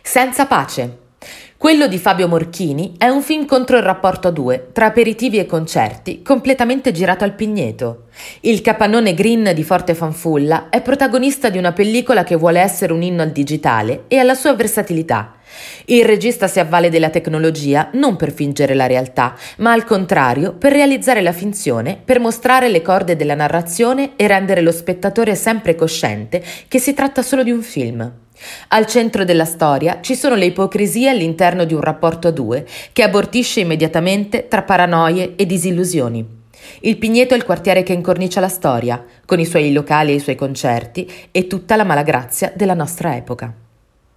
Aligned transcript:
Senza 0.00 0.46
pace. 0.46 1.00
Quello 1.62 1.86
di 1.86 1.98
Fabio 1.98 2.26
Morchini 2.26 2.94
è 2.98 3.06
un 3.06 3.22
film 3.22 3.46
contro 3.46 3.76
il 3.76 3.84
rapporto 3.84 4.26
a 4.26 4.32
due, 4.32 4.70
tra 4.72 4.86
aperitivi 4.86 5.38
e 5.38 5.46
concerti, 5.46 6.20
completamente 6.20 6.90
girato 6.90 7.22
al 7.22 7.34
Pigneto. 7.34 8.06
Il 8.40 8.62
capannone 8.62 9.14
green 9.14 9.52
di 9.54 9.62
Forte 9.62 9.94
Fanfulla 9.94 10.70
è 10.70 10.82
protagonista 10.82 11.50
di 11.50 11.58
una 11.58 11.72
pellicola 11.72 12.24
che 12.24 12.34
vuole 12.34 12.58
essere 12.58 12.92
un 12.92 13.02
inno 13.02 13.22
al 13.22 13.30
digitale 13.30 14.06
e 14.08 14.18
alla 14.18 14.34
sua 14.34 14.54
versatilità. 14.54 15.36
Il 15.84 16.04
regista 16.04 16.48
si 16.48 16.58
avvale 16.58 16.90
della 16.90 17.10
tecnologia 17.10 17.90
non 17.92 18.16
per 18.16 18.32
fingere 18.32 18.74
la 18.74 18.88
realtà, 18.88 19.36
ma 19.58 19.70
al 19.70 19.84
contrario 19.84 20.54
per 20.54 20.72
realizzare 20.72 21.22
la 21.22 21.32
finzione, 21.32 21.96
per 22.04 22.18
mostrare 22.18 22.68
le 22.68 22.82
corde 22.82 23.14
della 23.14 23.36
narrazione 23.36 24.14
e 24.16 24.26
rendere 24.26 24.62
lo 24.62 24.72
spettatore 24.72 25.36
sempre 25.36 25.76
cosciente 25.76 26.42
che 26.66 26.80
si 26.80 26.92
tratta 26.92 27.22
solo 27.22 27.44
di 27.44 27.52
un 27.52 27.62
film. 27.62 28.12
Al 28.68 28.86
centro 28.86 29.24
della 29.24 29.44
storia 29.44 30.00
ci 30.00 30.14
sono 30.14 30.34
le 30.34 30.46
ipocrisie 30.46 31.08
all'interno 31.08 31.64
di 31.64 31.74
un 31.74 31.80
rapporto 31.80 32.28
a 32.28 32.32
due 32.32 32.66
che 32.92 33.02
abortisce 33.02 33.60
immediatamente 33.60 34.48
tra 34.48 34.62
paranoie 34.62 35.34
e 35.36 35.46
disillusioni. 35.46 36.40
Il 36.80 36.96
Pigneto 36.96 37.34
è 37.34 37.36
il 37.36 37.44
quartiere 37.44 37.82
che 37.82 37.92
incornicia 37.92 38.40
la 38.40 38.48
storia, 38.48 39.04
con 39.26 39.40
i 39.40 39.44
suoi 39.44 39.72
locali 39.72 40.12
e 40.12 40.14
i 40.14 40.20
suoi 40.20 40.36
concerti 40.36 41.10
e 41.30 41.46
tutta 41.46 41.76
la 41.76 41.84
malagrazia 41.84 42.52
della 42.54 42.74
nostra 42.74 43.16
epoca. 43.16 43.61